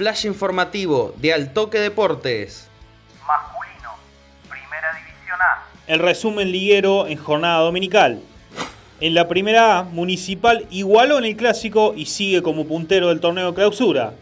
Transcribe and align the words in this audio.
flash 0.00 0.24
informativo 0.24 1.14
de 1.18 1.34
Altoque 1.34 1.78
Deportes. 1.78 2.70
Masculino, 3.28 3.90
Primera 4.48 4.94
División 4.94 5.38
A. 5.42 5.66
El 5.86 5.98
resumen 5.98 6.50
liguero 6.50 7.06
en 7.06 7.18
jornada 7.18 7.58
dominical. 7.58 8.18
En 9.02 9.12
la 9.12 9.28
primera 9.28 9.80
A, 9.80 9.82
Municipal 9.82 10.66
igualó 10.70 11.18
en 11.18 11.26
el 11.26 11.36
clásico 11.36 11.92
y 11.94 12.06
sigue 12.06 12.40
como 12.40 12.64
puntero 12.64 13.08
del 13.08 13.20
torneo 13.20 13.52
clausura. 13.52 14.14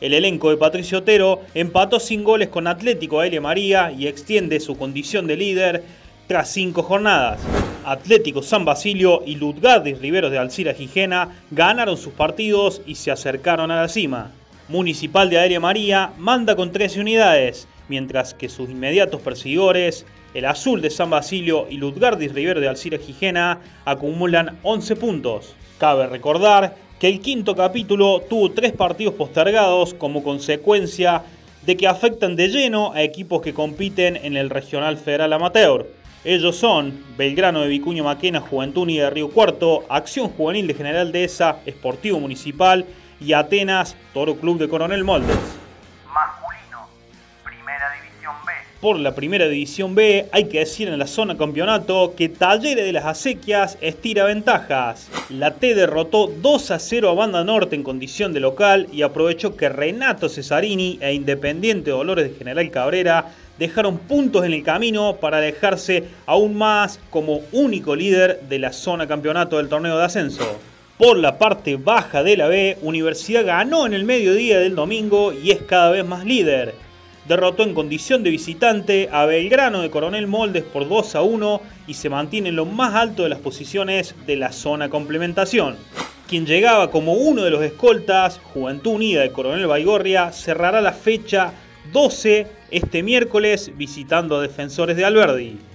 El 0.00 0.14
elenco 0.14 0.50
de 0.50 0.56
Patricio 0.56 0.98
Otero 0.98 1.42
empató 1.54 2.00
sin 2.00 2.24
goles 2.24 2.48
con 2.48 2.66
Atlético 2.66 3.20
Aile 3.20 3.38
María 3.38 3.92
y 3.92 4.08
extiende 4.08 4.58
su 4.58 4.76
condición 4.76 5.28
de 5.28 5.36
líder 5.36 5.84
tras 6.26 6.50
cinco 6.50 6.82
jornadas. 6.82 7.40
Atlético 7.84 8.42
San 8.42 8.64
Basilio 8.64 9.22
y 9.24 9.36
Lutgardis 9.36 10.00
Riveros 10.00 10.32
de 10.32 10.38
Alcira 10.38 10.74
Gijena 10.74 11.36
ganaron 11.52 11.96
sus 11.96 12.14
partidos 12.14 12.82
y 12.84 12.96
se 12.96 13.12
acercaron 13.12 13.70
a 13.70 13.82
la 13.82 13.88
cima. 13.88 14.32
Municipal 14.70 15.28
de 15.28 15.38
Aire 15.40 15.58
María 15.58 16.12
manda 16.16 16.54
con 16.54 16.70
13 16.70 17.00
unidades, 17.00 17.66
mientras 17.88 18.34
que 18.34 18.48
sus 18.48 18.70
inmediatos 18.70 19.20
perseguidores, 19.20 20.06
el 20.32 20.44
Azul 20.44 20.80
de 20.80 20.90
San 20.90 21.10
Basilio 21.10 21.66
y 21.68 21.76
Lutgardis 21.76 22.32
Rivero 22.32 22.60
de 22.60 22.68
Alcira 22.68 22.96
Gijena, 22.96 23.58
acumulan 23.84 24.60
11 24.62 24.94
puntos. 24.94 25.56
Cabe 25.78 26.06
recordar 26.06 26.76
que 27.00 27.08
el 27.08 27.18
quinto 27.18 27.56
capítulo 27.56 28.20
tuvo 28.30 28.52
tres 28.52 28.70
partidos 28.70 29.14
postergados 29.14 29.92
como 29.92 30.22
consecuencia 30.22 31.24
de 31.66 31.76
que 31.76 31.88
afectan 31.88 32.36
de 32.36 32.46
lleno 32.46 32.92
a 32.92 33.02
equipos 33.02 33.42
que 33.42 33.52
compiten 33.52 34.20
en 34.22 34.36
el 34.36 34.50
Regional 34.50 34.96
Federal 34.98 35.32
Amateur. 35.32 35.88
Ellos 36.24 36.54
son 36.54 37.02
Belgrano 37.18 37.62
de 37.62 37.68
Vicuña 37.68 38.04
Maquena, 38.04 38.40
Juventud 38.40 38.82
Unida 38.82 39.06
de 39.06 39.10
Río 39.10 39.30
Cuarto, 39.30 39.84
Acción 39.88 40.28
Juvenil 40.28 40.68
de 40.68 40.74
General 40.74 41.10
Dehesa, 41.10 41.56
Esportivo 41.66 42.20
Municipal 42.20 42.86
y 43.20 43.32
Atenas 43.32 43.96
Toro 44.14 44.36
Club 44.36 44.58
de 44.58 44.68
Coronel 44.68 45.04
Moldes. 45.04 45.36
Masculino, 46.12 46.88
Primera 47.44 47.92
División 47.92 48.34
B. 48.46 48.52
Por 48.80 48.98
la 48.98 49.14
Primera 49.14 49.46
División 49.46 49.94
B 49.94 50.28
hay 50.32 50.44
que 50.48 50.60
decir 50.60 50.88
en 50.88 50.98
la 50.98 51.06
zona 51.06 51.36
campeonato 51.36 52.14
que 52.16 52.28
Talleres 52.28 52.84
de 52.84 52.92
las 52.92 53.04
Acequias 53.04 53.76
estira 53.80 54.24
ventajas. 54.24 55.08
La 55.28 55.54
T 55.54 55.74
derrotó 55.74 56.28
2 56.28 56.70
a 56.70 56.78
0 56.78 57.10
a 57.10 57.14
Banda 57.14 57.44
Norte 57.44 57.76
en 57.76 57.82
condición 57.82 58.32
de 58.32 58.40
local 58.40 58.88
y 58.92 59.02
aprovechó 59.02 59.56
que 59.56 59.68
Renato 59.68 60.28
Cesarini 60.28 60.98
e 61.00 61.12
Independiente 61.12 61.90
Dolores 61.90 62.30
de 62.30 62.36
General 62.36 62.70
Cabrera 62.70 63.26
dejaron 63.58 63.98
puntos 63.98 64.46
en 64.46 64.54
el 64.54 64.62
camino 64.62 65.16
para 65.16 65.38
dejarse 65.38 66.04
aún 66.24 66.56
más 66.56 66.98
como 67.10 67.42
único 67.52 67.94
líder 67.94 68.40
de 68.48 68.58
la 68.58 68.72
zona 68.72 69.06
campeonato 69.06 69.58
del 69.58 69.68
torneo 69.68 69.98
de 69.98 70.04
ascenso. 70.06 70.58
Por 71.00 71.16
la 71.16 71.38
parte 71.38 71.76
baja 71.76 72.22
de 72.22 72.36
la 72.36 72.46
B, 72.46 72.76
Universidad 72.82 73.46
ganó 73.46 73.86
en 73.86 73.94
el 73.94 74.04
mediodía 74.04 74.58
del 74.58 74.74
domingo 74.74 75.32
y 75.32 75.50
es 75.50 75.62
cada 75.62 75.90
vez 75.90 76.04
más 76.04 76.26
líder. 76.26 76.74
Derrotó 77.26 77.62
en 77.62 77.72
condición 77.72 78.22
de 78.22 78.28
visitante 78.28 79.08
a 79.10 79.24
Belgrano 79.24 79.80
de 79.80 79.88
Coronel 79.88 80.26
Moldes 80.26 80.62
por 80.62 80.86
2 80.86 81.14
a 81.14 81.22
1 81.22 81.62
y 81.86 81.94
se 81.94 82.10
mantiene 82.10 82.50
en 82.50 82.56
lo 82.56 82.66
más 82.66 82.94
alto 82.94 83.22
de 83.22 83.30
las 83.30 83.38
posiciones 83.38 84.14
de 84.26 84.36
la 84.36 84.52
zona 84.52 84.90
complementación. 84.90 85.76
Quien 86.28 86.44
llegaba 86.44 86.90
como 86.90 87.14
uno 87.14 87.44
de 87.44 87.50
los 87.50 87.62
escoltas, 87.62 88.38
Juventud 88.52 88.96
Unida 88.96 89.22
de 89.22 89.32
Coronel 89.32 89.68
Baigorria, 89.68 90.32
cerrará 90.32 90.82
la 90.82 90.92
fecha 90.92 91.54
12 91.94 92.46
este 92.70 93.02
miércoles 93.02 93.72
visitando 93.74 94.36
a 94.36 94.42
Defensores 94.42 94.98
de 94.98 95.06
Alberdi. 95.06 95.69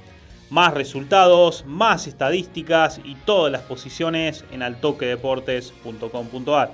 Más 0.50 0.74
resultados, 0.74 1.66
más 1.66 2.08
estadísticas 2.08 3.02
y 3.04 3.16
todas 3.26 3.52
las 3.52 3.64
posiciones 3.64 4.46
en 4.52 4.62
altoquedeportes.com.ar. 4.62 6.72